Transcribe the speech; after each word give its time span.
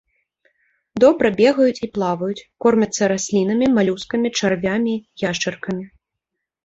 Добра 1.03 1.27
бегаюць 1.41 1.83
і 1.87 1.89
плаваюць, 1.97 2.45
кормяцца 2.65 3.03
раслінамі, 3.13 3.65
малюскамі, 3.77 4.27
чарвямі, 4.41 4.93
яшчаркамі. 5.29 5.85